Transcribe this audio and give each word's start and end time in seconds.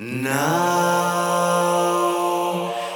now 0.00 0.32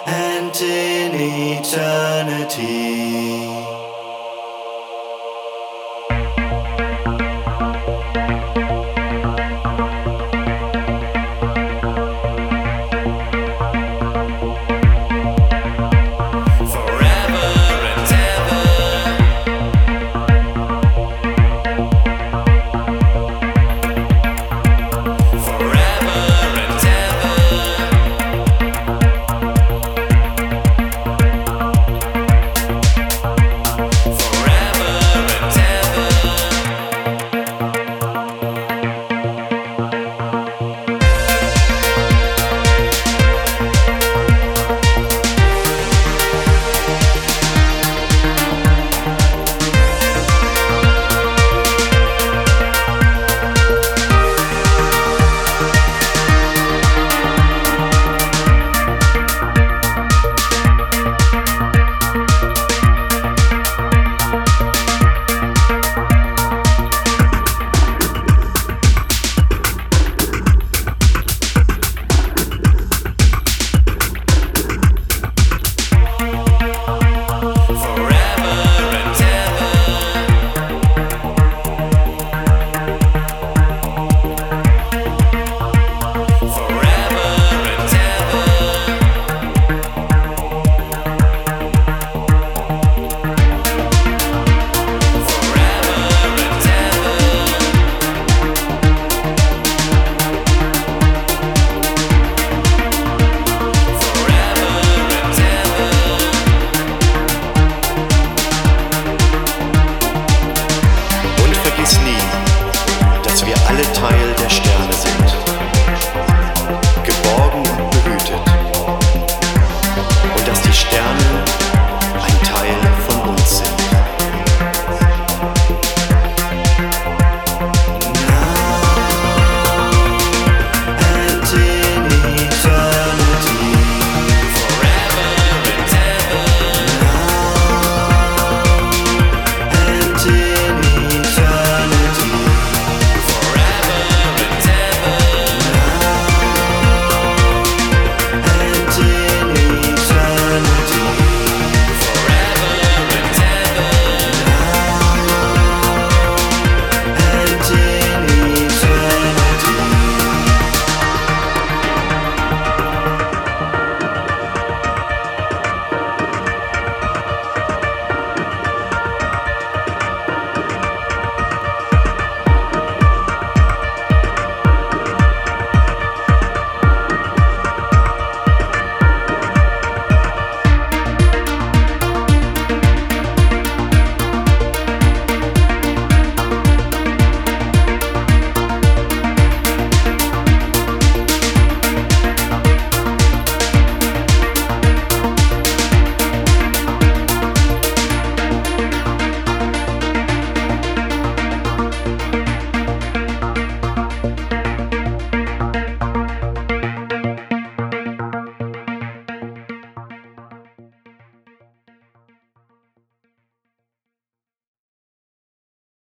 and 0.07 0.57
in 0.57 1.13
eternity. 1.59 2.65